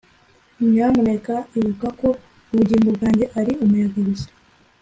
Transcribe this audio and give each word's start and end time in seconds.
nyamuneka 0.71 1.35
ibuka 1.57 1.87
ko 1.99 2.07
ubugingo 2.51 2.89
bwanjye 2.97 3.25
ari 3.39 3.51
umuyaga 3.63 3.99
gusa, 4.07 4.29